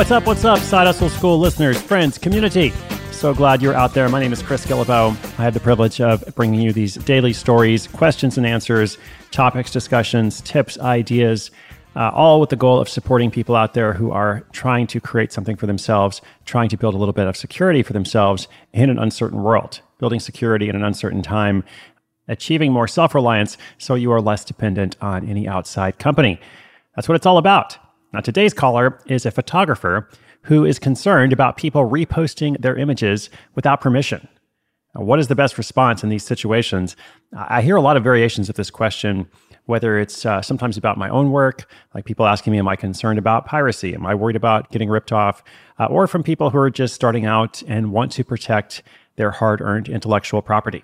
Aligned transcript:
What's 0.00 0.10
up? 0.10 0.26
What's 0.26 0.46
up, 0.46 0.58
Side 0.60 0.86
Hustle 0.86 1.10
School 1.10 1.38
listeners, 1.38 1.78
friends, 1.78 2.16
community? 2.16 2.72
So 3.12 3.34
glad 3.34 3.60
you're 3.60 3.74
out 3.74 3.92
there. 3.92 4.08
My 4.08 4.18
name 4.18 4.32
is 4.32 4.40
Chris 4.40 4.64
Guillebeau. 4.64 5.10
I 5.38 5.42
have 5.42 5.52
the 5.52 5.60
privilege 5.60 6.00
of 6.00 6.24
bringing 6.34 6.58
you 6.58 6.72
these 6.72 6.94
daily 6.94 7.34
stories, 7.34 7.86
questions 7.86 8.38
and 8.38 8.46
answers, 8.46 8.96
topics, 9.30 9.70
discussions, 9.70 10.40
tips, 10.40 10.78
ideas, 10.78 11.50
uh, 11.96 12.08
all 12.14 12.40
with 12.40 12.48
the 12.48 12.56
goal 12.56 12.80
of 12.80 12.88
supporting 12.88 13.30
people 13.30 13.54
out 13.54 13.74
there 13.74 13.92
who 13.92 14.10
are 14.10 14.42
trying 14.52 14.86
to 14.86 15.02
create 15.02 15.32
something 15.32 15.54
for 15.54 15.66
themselves, 15.66 16.22
trying 16.46 16.70
to 16.70 16.78
build 16.78 16.94
a 16.94 16.96
little 16.96 17.12
bit 17.12 17.26
of 17.26 17.36
security 17.36 17.82
for 17.82 17.92
themselves 17.92 18.48
in 18.72 18.88
an 18.88 18.98
uncertain 18.98 19.42
world, 19.42 19.82
building 19.98 20.18
security 20.18 20.70
in 20.70 20.76
an 20.76 20.82
uncertain 20.82 21.20
time, 21.20 21.62
achieving 22.26 22.72
more 22.72 22.88
self 22.88 23.14
reliance 23.14 23.58
so 23.76 23.96
you 23.96 24.10
are 24.12 24.22
less 24.22 24.46
dependent 24.46 24.96
on 25.02 25.28
any 25.28 25.46
outside 25.46 25.98
company. 25.98 26.40
That's 26.96 27.06
what 27.06 27.16
it's 27.16 27.26
all 27.26 27.36
about. 27.36 27.76
Now, 28.12 28.20
today's 28.20 28.52
caller 28.52 28.98
is 29.06 29.24
a 29.24 29.30
photographer 29.30 30.08
who 30.42 30.64
is 30.64 30.78
concerned 30.78 31.32
about 31.32 31.56
people 31.56 31.88
reposting 31.88 32.60
their 32.60 32.76
images 32.76 33.30
without 33.54 33.80
permission. 33.80 34.26
Now, 34.94 35.02
what 35.02 35.20
is 35.20 35.28
the 35.28 35.36
best 35.36 35.56
response 35.58 36.02
in 36.02 36.08
these 36.08 36.24
situations? 36.24 36.96
I 37.32 37.62
hear 37.62 37.76
a 37.76 37.80
lot 37.80 37.96
of 37.96 38.02
variations 38.02 38.48
of 38.48 38.56
this 38.56 38.70
question, 38.70 39.28
whether 39.66 39.98
it's 39.98 40.26
uh, 40.26 40.42
sometimes 40.42 40.76
about 40.76 40.98
my 40.98 41.08
own 41.08 41.30
work, 41.30 41.70
like 41.94 42.04
people 42.04 42.26
asking 42.26 42.52
me, 42.52 42.58
Am 42.58 42.66
I 42.66 42.74
concerned 42.74 43.18
about 43.18 43.46
piracy? 43.46 43.94
Am 43.94 44.04
I 44.04 44.16
worried 44.16 44.34
about 44.34 44.70
getting 44.72 44.88
ripped 44.88 45.12
off? 45.12 45.44
Uh, 45.78 45.86
or 45.86 46.08
from 46.08 46.24
people 46.24 46.50
who 46.50 46.58
are 46.58 46.70
just 46.70 46.94
starting 46.94 47.26
out 47.26 47.62
and 47.68 47.92
want 47.92 48.10
to 48.12 48.24
protect 48.24 48.82
their 49.14 49.30
hard 49.30 49.60
earned 49.60 49.88
intellectual 49.88 50.42
property. 50.42 50.82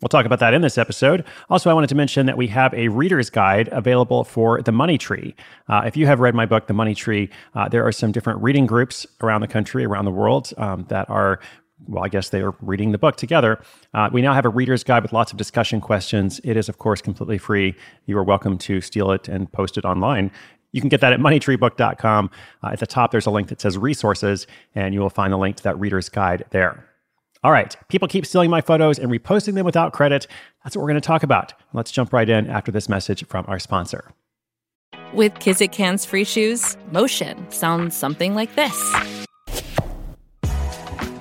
We'll 0.00 0.08
talk 0.08 0.26
about 0.26 0.38
that 0.38 0.54
in 0.54 0.62
this 0.62 0.78
episode. 0.78 1.24
Also, 1.50 1.70
I 1.70 1.74
wanted 1.74 1.88
to 1.88 1.96
mention 1.96 2.26
that 2.26 2.36
we 2.36 2.46
have 2.48 2.72
a 2.72 2.86
reader's 2.88 3.30
guide 3.30 3.68
available 3.72 4.22
for 4.22 4.62
the 4.62 4.70
Money 4.70 4.96
Tree. 4.96 5.34
Uh, 5.68 5.82
if 5.86 5.96
you 5.96 6.06
have 6.06 6.20
read 6.20 6.36
my 6.36 6.46
book, 6.46 6.68
The 6.68 6.72
Money 6.72 6.94
Tree, 6.94 7.28
uh, 7.54 7.68
there 7.68 7.84
are 7.84 7.90
some 7.90 8.12
different 8.12 8.40
reading 8.40 8.64
groups 8.64 9.06
around 9.20 9.40
the 9.40 9.48
country, 9.48 9.84
around 9.84 10.04
the 10.04 10.12
world, 10.12 10.52
um, 10.56 10.86
that 10.88 11.10
are 11.10 11.40
well, 11.86 12.04
I 12.04 12.08
guess 12.08 12.30
they 12.30 12.42
are 12.42 12.54
reading 12.60 12.90
the 12.90 12.98
book 12.98 13.16
together. 13.16 13.60
Uh, 13.94 14.10
we 14.12 14.20
now 14.20 14.34
have 14.34 14.44
a 14.44 14.48
reader's 14.48 14.82
guide 14.82 15.02
with 15.02 15.12
lots 15.12 15.30
of 15.30 15.38
discussion 15.38 15.80
questions. 15.80 16.40
It 16.42 16.56
is, 16.56 16.68
of 16.68 16.78
course, 16.78 17.00
completely 17.00 17.38
free. 17.38 17.76
You 18.06 18.18
are 18.18 18.24
welcome 18.24 18.58
to 18.58 18.80
steal 18.80 19.12
it 19.12 19.28
and 19.28 19.50
post 19.52 19.78
it 19.78 19.84
online. 19.84 20.32
You 20.72 20.80
can 20.80 20.88
get 20.88 21.00
that 21.00 21.12
at 21.12 21.20
moneytreebook.com. 21.20 22.30
Uh, 22.62 22.68
at 22.72 22.80
the 22.80 22.86
top, 22.86 23.10
there's 23.10 23.26
a 23.26 23.30
link 23.30 23.48
that 23.48 23.60
says 23.60 23.78
resources, 23.78 24.46
and 24.74 24.92
you 24.92 25.00
will 25.00 25.08
find 25.08 25.32
the 25.32 25.38
link 25.38 25.56
to 25.56 25.62
that 25.62 25.78
reader's 25.78 26.08
guide 26.08 26.44
there. 26.50 26.84
All 27.44 27.52
right, 27.52 27.76
people 27.88 28.08
keep 28.08 28.26
stealing 28.26 28.50
my 28.50 28.60
photos 28.60 28.98
and 28.98 29.10
reposting 29.10 29.54
them 29.54 29.64
without 29.64 29.92
credit. 29.92 30.26
That's 30.64 30.74
what 30.74 30.82
we're 30.82 30.90
going 30.90 31.00
to 31.00 31.06
talk 31.06 31.22
about. 31.22 31.54
Let's 31.72 31.92
jump 31.92 32.12
right 32.12 32.28
in 32.28 32.50
after 32.50 32.72
this 32.72 32.88
message 32.88 33.24
from 33.26 33.44
our 33.46 33.60
sponsor. 33.60 34.10
With 35.12 35.34
Kizik 35.34 35.74
hands 35.74 36.04
free 36.04 36.24
shoes, 36.24 36.76
motion 36.90 37.50
sounds 37.50 37.96
something 37.96 38.34
like 38.34 38.54
this. 38.56 38.74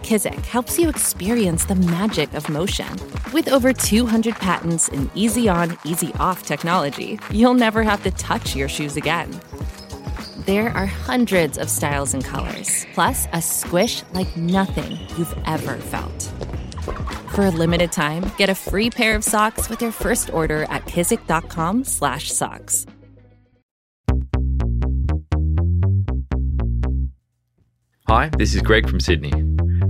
Kizik 0.02 0.44
helps 0.46 0.80
you 0.80 0.90
experience 0.90 1.66
the 1.66 1.76
magic 1.76 2.34
of 2.34 2.50
motion. 2.50 2.88
With 3.34 3.50
over 3.50 3.72
200 3.72 4.36
patents 4.36 4.90
and 4.90 5.12
easy 5.14 5.48
on, 5.48 5.78
easy 5.84 6.14
off 6.16 6.44
technology, 6.44 7.20
you'll 7.30 7.54
never 7.54 7.84
have 7.84 8.02
to 8.04 8.12
touch 8.12 8.56
your 8.56 8.70
shoes 8.70 8.98
again. 8.98 9.40
There 10.48 10.70
are 10.70 10.86
hundreds 10.86 11.58
of 11.58 11.70
styles 11.70 12.14
and 12.14 12.24
colors, 12.24 12.86
plus 12.94 13.28
a 13.34 13.42
squish 13.42 14.04
like 14.14 14.38
nothing 14.38 14.92
you've 15.18 15.38
ever 15.46 15.76
felt. 15.76 16.32
For 17.36 17.48
a 17.48 17.52
limited 17.52 17.92
time, 17.92 18.32
get 18.38 18.50
a 18.50 18.56
free 18.56 18.90
pair 18.90 19.18
of 19.18 19.26
socks 19.26 19.68
with 19.68 19.82
your 19.82 19.92
first 19.92 20.34
order 20.34 20.64
at 20.70 20.86
kizik.com/socks. 20.86 22.86
Hi, 28.08 28.30
this 28.38 28.56
is 28.56 28.62
Greg 28.62 28.88
from 28.88 29.02
Sydney, 29.02 29.34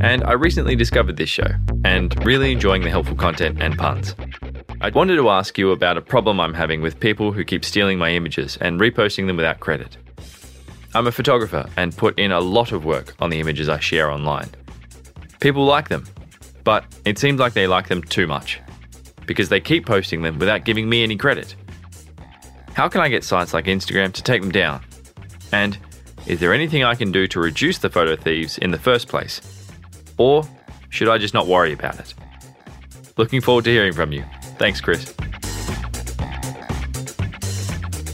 and 0.02 0.24
I 0.24 0.32
recently 0.32 0.76
discovered 0.76 1.18
this 1.18 1.30
show 1.30 1.52
and 1.86 2.16
really 2.26 2.52
enjoying 2.52 2.82
the 2.82 2.90
helpful 2.90 3.16
content 3.16 3.62
and 3.62 3.78
puns. 3.78 4.16
I 4.82 4.90
wanted 4.90 5.18
to 5.18 5.30
ask 5.30 5.56
you 5.60 5.70
about 5.70 5.98
a 5.98 6.02
problem 6.02 6.40
I'm 6.40 6.56
having 6.56 6.82
with 6.82 7.00
people 7.00 7.32
who 7.32 7.46
keep 7.46 7.64
stealing 7.64 8.00
my 8.00 8.10
images 8.10 8.58
and 8.60 8.82
reposting 8.82 9.28
them 9.28 9.38
without 9.38 9.60
credit. 9.60 9.98
I'm 10.94 11.08
a 11.08 11.12
photographer 11.12 11.70
and 11.78 11.96
put 11.96 12.18
in 12.18 12.32
a 12.32 12.40
lot 12.40 12.72
of 12.72 12.86
work 12.86 13.16
on 13.20 13.30
the 13.30 13.40
images 13.40 13.70
I 13.70 13.80
share 13.80 14.10
online. 14.10 14.50
People 15.40 15.66
like 15.66 15.90
them, 15.90 16.06
but 16.64 16.86
it 17.06 17.20
seems 17.20 17.40
like 17.40 17.54
they 17.54 17.68
like 17.68 17.88
them 17.88 18.02
too 18.02 18.28
much 18.28 18.60
because 19.26 19.50
they 19.50 19.60
keep 19.60 19.86
posting 19.86 20.22
them 20.22 20.40
without 20.40 20.66
giving 20.66 20.90
me 20.90 21.04
any 21.04 21.18
credit. 21.18 21.56
How 22.74 22.88
can 22.88 23.02
I 23.02 23.10
get 23.10 23.24
sites 23.24 23.54
like 23.54 23.66
Instagram 23.66 24.14
to 24.14 24.24
take 24.24 24.42
them 24.42 24.52
down? 24.52 24.84
And 25.52 25.78
is 26.26 26.40
there 26.40 26.54
anything 26.54 26.84
I 26.84 26.96
can 26.96 27.12
do 27.12 27.28
to 27.28 27.40
reduce 27.40 27.78
the 27.78 27.90
photo 27.90 28.16
thieves 28.16 28.58
in 28.58 28.72
the 28.72 28.80
first 28.80 29.08
place? 29.08 29.42
Or 30.18 30.44
should 30.90 31.10
I 31.10 31.18
just 31.18 31.34
not 31.34 31.48
worry 31.48 31.74
about 31.74 32.00
it? 32.00 32.14
Looking 33.18 33.42
forward 33.42 33.66
to 33.66 33.72
hearing 33.72 33.94
from 33.94 34.12
you. 34.12 34.24
Thanks, 34.58 34.82
Chris. 34.82 35.14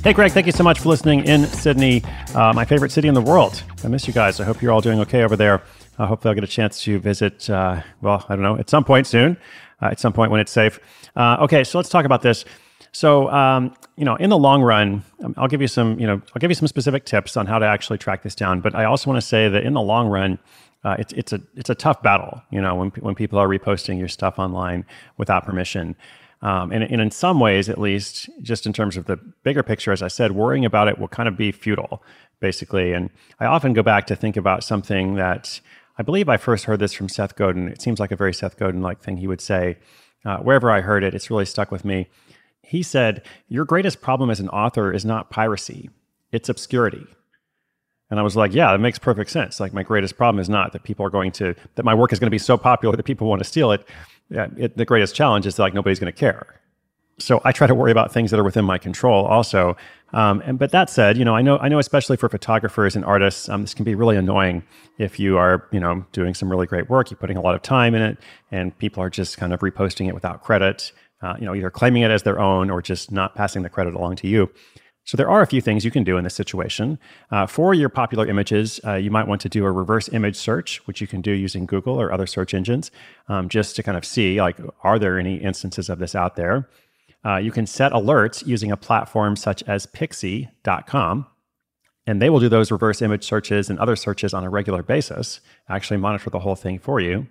Hey, 0.04 0.12
Greg, 0.12 0.34
thank 0.34 0.46
you 0.46 0.52
so 0.52 0.66
much 0.66 0.82
for 0.82 0.90
listening 0.90 1.24
in 1.24 1.46
Sydney, 1.46 2.04
uh, 2.36 2.52
my 2.52 2.66
favorite 2.66 2.92
city 2.92 3.08
in 3.08 3.14
the 3.14 3.22
world. 3.22 3.64
I 3.86 3.88
miss 3.88 4.06
you 4.06 4.12
guys. 4.12 4.42
I 4.42 4.44
hope 4.44 4.62
you're 4.62 4.74
all 4.74 4.82
doing 4.82 5.00
okay 5.00 5.24
over 5.24 5.38
there. 5.38 5.64
I 5.98 6.06
hope 6.06 6.26
I'll 6.26 6.34
get 6.34 6.44
a 6.44 6.48
chance 6.48 6.82
to 6.84 7.00
visit, 7.00 7.50
uh, 7.50 7.82
well, 8.02 8.26
I 8.28 8.36
don't 8.36 8.44
know, 8.44 8.58
at 8.58 8.70
some 8.70 8.84
point 8.84 9.08
soon, 9.08 9.38
uh, 9.82 9.86
at 9.86 10.02
some 10.02 10.12
point 10.12 10.30
when 10.30 10.42
it's 10.42 10.52
safe. 10.52 10.78
Uh, 11.16 11.38
okay, 11.40 11.64
so 11.64 11.80
let's 11.80 11.88
talk 11.88 12.04
about 12.04 12.22
this. 12.22 12.44
So, 12.92 13.30
um, 13.30 13.74
you 13.96 14.04
know, 14.04 14.18
in 14.18 14.30
the 14.30 14.38
long 14.38 14.62
run, 14.62 15.06
um, 15.24 15.36
I'll 15.38 15.48
give 15.48 15.62
you 15.62 15.70
some, 15.70 15.98
you 15.98 16.06
know, 16.06 16.22
I'll 16.36 16.40
give 16.42 16.52
you 16.52 16.56
some 16.56 16.68
specific 16.68 17.06
tips 17.06 17.38
on 17.38 17.46
how 17.46 17.58
to 17.58 17.66
actually 17.66 17.98
track 17.98 18.24
this 18.24 18.36
down. 18.36 18.60
But 18.60 18.76
I 18.76 18.84
also 18.84 19.10
want 19.10 19.22
to 19.22 19.26
say 19.26 19.48
that 19.48 19.64
in 19.64 19.72
the 19.72 19.82
long 19.82 20.10
run, 20.10 20.38
uh, 20.84 20.98
it's 21.00 21.14
it's 21.14 21.32
a 21.32 21.40
it's 21.56 21.70
a 21.70 21.76
tough 21.76 22.04
battle. 22.04 22.42
You 22.52 22.60
know, 22.60 22.76
when 22.76 22.90
when 23.00 23.16
people 23.16 23.40
are 23.40 23.48
reposting 23.48 24.00
your 24.00 24.10
stuff 24.10 24.38
online 24.38 24.86
without 25.18 25.46
permission. 25.46 25.96
Um, 26.44 26.74
and, 26.74 26.84
and, 26.84 27.00
in 27.00 27.10
some 27.10 27.40
ways, 27.40 27.70
at 27.70 27.80
least, 27.80 28.30
just 28.42 28.66
in 28.66 28.74
terms 28.74 28.98
of 28.98 29.06
the 29.06 29.16
bigger 29.44 29.64
picture, 29.64 29.94
as 29.94 30.02
I 30.02 30.10
said, 30.10 30.34
worrying 30.34 30.66
about 30.66 30.90
it 30.90 31.00
will 31.00 31.08
kind 31.08 31.30
of 31.30 31.38
be 31.38 31.54
futile, 31.54 32.04
basically. 32.42 32.92
And 32.92 33.10
I 33.40 33.46
often 33.46 33.72
go 33.72 33.82
back 33.82 34.08
to 34.08 34.16
think 34.18 34.36
about 34.36 34.62
something 34.62 35.16
that 35.16 35.62
I 35.98 36.04
believe 36.04 36.28
I 36.28 36.36
first 36.36 36.66
heard 36.66 36.80
this 36.80 36.92
from 36.92 37.08
Seth 37.08 37.38
Godin. 37.38 37.70
It 37.70 37.82
seems 37.82 37.98
like 37.98 38.12
a 38.12 38.18
very 38.18 38.34
Seth 38.34 38.58
Godin 38.58 38.82
like 38.82 39.02
thing 39.02 39.16
he 39.16 39.28
would 39.28 39.40
say. 39.40 39.78
Uh, 40.26 40.40
wherever 40.40 40.70
I 40.70 40.82
heard 40.82 41.06
it, 41.06 41.16
it's 41.16 41.30
really 41.30 41.46
stuck 41.46 41.72
with 41.72 41.86
me. 41.86 42.10
He 42.62 42.84
said, 42.84 43.24
Your 43.48 43.64
greatest 43.64 44.02
problem 44.02 44.30
as 44.30 44.42
an 44.42 44.50
author 44.50 44.92
is 44.92 45.06
not 45.06 45.30
piracy, 45.30 45.90
it's 46.34 46.50
obscurity. 46.50 47.08
And 48.14 48.20
I 48.20 48.24
was 48.24 48.36
like, 48.36 48.54
yeah, 48.54 48.72
that 48.72 48.80
makes 48.80 49.00
perfect 49.00 49.32
sense. 49.32 49.60
Like, 49.60 49.74
my 49.74 49.82
greatest 49.82 50.18
problem 50.22 50.40
is 50.40 50.50
not 50.50 50.72
that 50.74 50.84
people 50.84 51.04
are 51.04 51.10
going 51.10 51.32
to, 51.34 51.56
that 51.76 51.84
my 51.84 51.96
work 51.96 52.14
is 52.14 52.20
going 52.20 52.28
to 52.28 52.38
be 52.40 52.46
so 52.52 52.58
popular 52.58 52.96
that 52.96 53.04
people 53.04 53.26
want 53.28 53.40
to 53.42 53.50
steal 53.54 53.72
it 53.72 53.82
yeah, 54.30 54.48
it, 54.58 54.78
the 54.78 54.86
greatest 54.86 55.16
challenge 55.16 55.46
is 55.46 55.56
that, 55.56 55.64
like 55.64 55.74
nobody's 55.74 56.00
going 56.00 56.12
to 56.12 56.20
care. 56.20 56.60
So 57.20 57.42
I 57.46 57.52
try 57.52 57.68
to 57.68 57.76
worry 57.76 57.92
about 57.92 58.12
things 58.12 58.32
that 58.32 58.40
are 58.40 58.44
within 58.44 58.66
my 58.66 58.80
control 58.80 59.26
also. 59.26 59.78
Um, 60.14 60.42
and 60.46 60.58
but 60.58 60.72
that 60.72 60.90
said, 60.90 61.18
you 61.18 61.26
know, 61.26 61.36
I 61.36 61.42
know 61.42 61.58
I 61.60 61.68
know 61.70 61.80
especially 61.80 62.18
for 62.18 62.30
photographers 62.30 62.96
and 62.96 63.06
artists, 63.06 63.50
um, 63.50 63.62
this 63.62 63.74
can 63.74 63.86
be 63.86 63.96
really 63.96 64.18
annoying 64.18 64.64
if 64.98 65.20
you 65.20 65.38
are, 65.38 65.68
you 65.72 65.80
know, 65.80 66.06
doing 66.12 66.34
some 66.34 66.50
really 66.50 66.66
great 66.66 66.90
work, 66.90 67.12
you're 67.12 67.18
putting 67.18 67.38
a 67.38 67.42
lot 67.42 67.54
of 67.54 67.62
time 67.62 67.94
in 67.94 68.02
it, 68.02 68.18
and 68.52 68.76
people 68.80 69.04
are 69.04 69.10
just 69.10 69.38
kind 69.38 69.54
of 69.54 69.60
reposting 69.60 70.08
it 70.08 70.14
without 70.14 70.42
credit. 70.42 70.92
uh, 71.24 71.36
you 71.40 71.46
know, 71.46 71.56
either 71.56 71.72
claiming 71.72 72.04
it 72.04 72.12
as 72.12 72.24
their 72.24 72.40
own 72.40 72.70
or 72.70 72.82
just 72.82 73.12
not 73.12 73.34
passing 73.34 73.64
the 73.64 73.70
credit 73.70 73.96
along 73.96 74.18
to 74.18 74.28
you. 74.28 74.52
So 75.06 75.18
there 75.18 75.30
are 75.30 75.42
a 75.42 75.48
few 75.48 75.60
things 75.60 75.84
you 75.84 75.92
can 75.92 76.04
do 76.04 76.18
in 76.18 76.24
this 76.24 76.34
situation. 76.34 76.98
Uh, 77.30 77.46
for 77.46 77.74
your 77.74 77.90
popular 77.90 78.26
images, 78.26 78.80
uh, 78.86 78.94
you 78.94 79.12
might 79.12 79.28
want 79.28 79.42
to 79.42 79.50
do 79.50 79.66
a 79.66 79.72
reverse 79.72 80.08
image 80.10 80.38
search, 80.38 80.86
which 80.88 81.02
you 81.02 81.08
can 81.08 81.22
do 81.22 81.32
using 81.32 81.66
Google 81.66 82.00
or 82.00 82.12
other 82.12 82.26
search 82.26 82.54
engines, 82.54 82.90
um, 83.28 83.50
just 83.50 83.76
to 83.76 83.84
kind 83.84 83.98
of 83.98 84.06
see 84.06 84.42
like, 84.42 84.58
are 84.84 84.98
there 84.98 85.20
any 85.20 85.36
instances 85.36 85.90
of 85.90 86.00
this 86.00 86.16
out 86.16 86.36
there? 86.36 86.70
Uh, 87.26 87.38
you 87.38 87.52
can 87.52 87.66
set 87.66 87.92
alerts 87.92 88.46
using 88.46 88.72
a 88.72 88.78
platform 88.78 89.36
such 89.36 89.64
as 89.64 89.86
Pixsy.com, 89.88 91.26
and 92.06 92.22
they 92.22 92.30
will 92.30 92.40
do 92.40 92.50
those 92.50 92.72
reverse 92.72 93.02
image 93.02 93.24
searches 93.26 93.70
and 93.70 93.80
other 93.80 93.96
searches 93.96 94.34
on 94.34 94.44
a 94.44 94.50
regular 94.50 94.84
basis. 94.84 95.42
Actually, 95.70 95.98
monitor 95.98 96.30
the 96.30 96.40
whole 96.40 96.56
thing 96.56 96.80
for 96.80 97.00
you. 97.00 97.28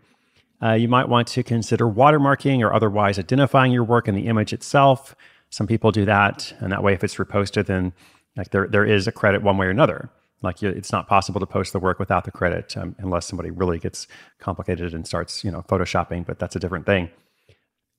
Uh, 0.62 0.72
you 0.72 0.88
might 0.88 1.08
want 1.08 1.26
to 1.26 1.42
consider 1.42 1.86
watermarking 1.86 2.60
or 2.60 2.72
otherwise 2.72 3.18
identifying 3.18 3.72
your 3.72 3.84
work 3.84 4.08
in 4.08 4.14
the 4.14 4.28
image 4.28 4.52
itself. 4.52 5.14
Some 5.52 5.66
people 5.66 5.92
do 5.92 6.06
that, 6.06 6.54
and 6.60 6.72
that 6.72 6.82
way, 6.82 6.94
if 6.94 7.04
it's 7.04 7.16
reposted, 7.16 7.66
then 7.66 7.92
like 8.38 8.50
there 8.50 8.66
there 8.66 8.86
is 8.86 9.06
a 9.06 9.12
credit 9.12 9.42
one 9.42 9.58
way 9.58 9.66
or 9.66 9.70
another. 9.70 10.08
Like 10.40 10.62
it's 10.62 10.90
not 10.90 11.06
possible 11.06 11.40
to 11.40 11.46
post 11.46 11.74
the 11.74 11.78
work 11.78 11.98
without 11.98 12.24
the 12.24 12.30
credit 12.30 12.74
um, 12.76 12.96
unless 12.98 13.26
somebody 13.26 13.50
really 13.50 13.78
gets 13.78 14.08
complicated 14.40 14.94
and 14.94 15.06
starts 15.06 15.44
you 15.44 15.50
know 15.50 15.60
photoshopping, 15.68 16.24
but 16.24 16.38
that's 16.38 16.56
a 16.56 16.58
different 16.58 16.86
thing. 16.86 17.10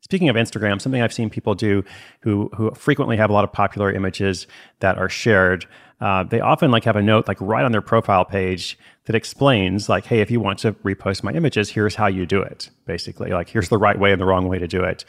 Speaking 0.01 0.29
of 0.29 0.35
Instagram, 0.35 0.81
something 0.81 1.01
I've 1.01 1.13
seen 1.13 1.29
people 1.29 1.53
do 1.53 1.83
who 2.21 2.49
who 2.55 2.71
frequently 2.71 3.17
have 3.17 3.29
a 3.29 3.33
lot 3.33 3.43
of 3.43 3.53
popular 3.53 3.93
images 3.93 4.47
that 4.79 4.97
are 4.97 5.07
shared. 5.07 5.67
Uh, 6.01 6.23
they 6.23 6.41
often 6.41 6.71
like 6.71 6.85
have 6.85 6.95
a 6.95 7.03
note 7.03 7.27
like 7.27 7.39
right 7.39 7.63
on 7.63 7.71
their 7.71 7.81
profile 7.81 8.25
page 8.25 8.79
that 9.05 9.15
explains 9.15 9.87
like, 9.89 10.05
hey, 10.05 10.21
if 10.21 10.31
you 10.31 10.39
want 10.39 10.57
to 10.59 10.73
repost 10.73 11.23
my 11.23 11.31
images, 11.31 11.69
here's 11.69 11.95
how 11.95 12.07
you 12.07 12.25
do 12.25 12.41
it. 12.41 12.71
Basically, 12.87 13.29
like 13.29 13.47
here's 13.47 13.69
the 13.69 13.77
right 13.77 13.99
way 13.99 14.11
and 14.11 14.19
the 14.19 14.25
wrong 14.25 14.47
way 14.47 14.57
to 14.57 14.67
do 14.67 14.83
it. 14.83 15.05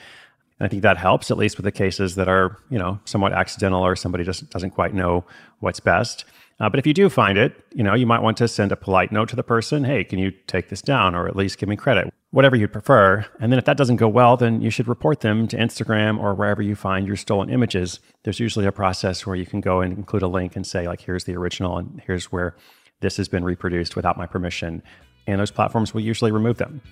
And 0.58 0.66
I 0.66 0.68
think 0.68 0.82
that 0.82 0.96
helps, 0.96 1.30
at 1.30 1.36
least 1.36 1.56
with 1.56 1.64
the 1.64 1.72
cases 1.72 2.14
that 2.14 2.28
are, 2.28 2.58
you 2.70 2.78
know, 2.78 3.00
somewhat 3.04 3.32
accidental 3.32 3.84
or 3.84 3.96
somebody 3.96 4.24
just 4.24 4.50
doesn't 4.50 4.70
quite 4.70 4.94
know 4.94 5.24
what's 5.60 5.80
best. 5.80 6.24
Uh, 6.60 6.68
but 6.68 6.78
if 6.78 6.86
you 6.86 6.94
do 6.94 7.08
find 7.08 7.36
it, 7.36 7.64
you 7.74 7.82
know, 7.82 7.94
you 7.94 8.06
might 8.06 8.22
want 8.22 8.36
to 8.36 8.46
send 8.46 8.70
a 8.70 8.76
polite 8.76 9.10
note 9.10 9.28
to 9.28 9.36
the 9.36 9.42
person, 9.42 9.82
hey, 9.82 10.04
can 10.04 10.20
you 10.20 10.30
take 10.46 10.68
this 10.68 10.80
down 10.80 11.14
or 11.14 11.26
at 11.26 11.34
least 11.34 11.58
give 11.58 11.68
me 11.68 11.74
credit, 11.74 12.14
whatever 12.30 12.54
you'd 12.54 12.72
prefer. 12.72 13.26
And 13.40 13.50
then 13.50 13.58
if 13.58 13.64
that 13.64 13.76
doesn't 13.76 13.96
go 13.96 14.08
well, 14.08 14.36
then 14.36 14.60
you 14.60 14.70
should 14.70 14.86
report 14.86 15.20
them 15.20 15.48
to 15.48 15.56
Instagram 15.56 16.18
or 16.20 16.32
wherever 16.34 16.62
you 16.62 16.76
find 16.76 17.08
your 17.08 17.16
stolen 17.16 17.50
images. 17.50 17.98
There's 18.22 18.38
usually 18.38 18.66
a 18.66 18.72
process 18.72 19.26
where 19.26 19.34
you 19.34 19.46
can 19.46 19.60
go 19.60 19.80
and 19.80 19.98
include 19.98 20.22
a 20.22 20.28
link 20.28 20.54
and 20.54 20.64
say, 20.64 20.86
like, 20.86 21.00
here's 21.00 21.24
the 21.24 21.36
original 21.36 21.78
and 21.78 22.00
here's 22.06 22.30
where 22.30 22.54
this 23.00 23.16
has 23.16 23.28
been 23.28 23.42
reproduced 23.42 23.96
without 23.96 24.16
my 24.16 24.26
permission. 24.26 24.82
And 25.26 25.40
those 25.40 25.50
platforms 25.50 25.92
will 25.92 26.02
usually 26.02 26.30
remove 26.30 26.58
them. 26.58 26.82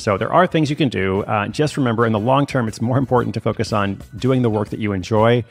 So 0.00 0.16
there 0.16 0.32
are 0.32 0.46
things 0.46 0.70
you 0.70 0.76
can 0.76 0.88
do. 0.88 1.22
Uh, 1.24 1.48
just 1.48 1.76
remember, 1.76 2.06
in 2.06 2.12
the 2.12 2.18
long 2.18 2.46
term, 2.46 2.68
it's 2.68 2.80
more 2.80 2.96
important 2.96 3.34
to 3.34 3.40
focus 3.40 3.70
on 3.72 4.00
doing 4.16 4.40
the 4.40 4.48
work 4.48 4.70
that 4.70 4.80
you 4.80 4.92
enjoy, 4.92 5.44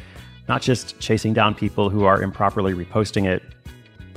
not 0.48 0.64
just 0.64 1.00
chasing 1.00 1.34
down 1.34 1.54
people 1.54 1.92
who 1.92 2.06
are 2.06 2.22
improperly 2.22 2.74
reposting 2.74 3.26
it. 3.26 3.44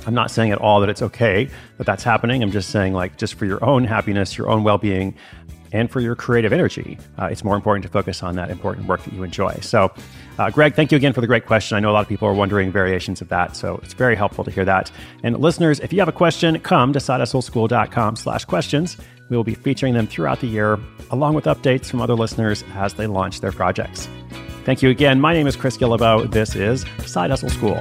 I'm 0.06 0.14
not 0.14 0.30
saying 0.30 0.50
at 0.50 0.58
all 0.58 0.80
that 0.80 0.88
it's 0.88 1.02
okay 1.02 1.50
that 1.76 1.86
that's 1.86 2.02
happening. 2.02 2.42
I'm 2.42 2.50
just 2.50 2.70
saying, 2.70 2.94
like, 2.94 3.18
just 3.18 3.34
for 3.34 3.44
your 3.44 3.62
own 3.62 3.84
happiness, 3.84 4.38
your 4.38 4.48
own 4.48 4.64
well 4.64 4.78
being, 4.78 5.14
and 5.72 5.90
for 5.90 6.00
your 6.00 6.14
creative 6.14 6.52
energy, 6.52 6.98
uh, 7.18 7.26
it's 7.26 7.42
more 7.42 7.56
important 7.56 7.82
to 7.82 7.88
focus 7.88 8.22
on 8.22 8.36
that 8.36 8.50
important 8.50 8.86
work 8.86 9.02
that 9.04 9.12
you 9.12 9.22
enjoy. 9.22 9.54
So, 9.60 9.92
uh, 10.38 10.50
Greg, 10.50 10.74
thank 10.74 10.92
you 10.92 10.96
again 10.96 11.12
for 11.12 11.20
the 11.20 11.26
great 11.26 11.46
question. 11.46 11.76
I 11.76 11.80
know 11.80 11.90
a 11.90 11.92
lot 11.92 12.02
of 12.02 12.08
people 12.08 12.28
are 12.28 12.34
wondering 12.34 12.70
variations 12.70 13.20
of 13.20 13.28
that, 13.28 13.56
so 13.56 13.80
it's 13.82 13.94
very 13.94 14.16
helpful 14.16 14.44
to 14.44 14.50
hear 14.50 14.64
that. 14.64 14.90
And 15.22 15.38
listeners, 15.38 15.80
if 15.80 15.92
you 15.92 15.98
have 15.98 16.08
a 16.08 16.12
question, 16.12 16.58
come 16.60 16.92
to 16.92 16.98
sidehustleschool.com 16.98 18.16
slash 18.16 18.44
questions. 18.44 18.96
We 19.28 19.36
will 19.36 19.44
be 19.44 19.54
featuring 19.54 19.94
them 19.94 20.06
throughout 20.06 20.40
the 20.40 20.46
year, 20.46 20.78
along 21.10 21.34
with 21.34 21.46
updates 21.46 21.86
from 21.86 22.00
other 22.02 22.14
listeners 22.14 22.64
as 22.74 22.94
they 22.94 23.06
launch 23.06 23.40
their 23.40 23.52
projects. 23.52 24.08
Thank 24.64 24.82
you 24.82 24.90
again. 24.90 25.20
My 25.20 25.32
name 25.32 25.46
is 25.46 25.56
Chris 25.56 25.76
Guillebeau. 25.76 26.30
This 26.30 26.54
is 26.54 26.84
Side 27.04 27.30
Hustle 27.30 27.48
School. 27.48 27.80